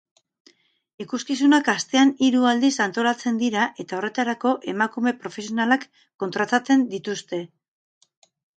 Ikuskizunak 1.03 1.69
astean 1.73 2.13
hiru 2.27 2.47
aldiz 2.53 2.71
antolatzen 2.87 3.37
dira 3.43 3.67
eta 3.85 3.99
horretarako 3.99 4.55
emakume 4.75 5.15
profesionalak 5.27 5.87
kontratatzen 6.25 6.91
dituzte. 6.99 7.45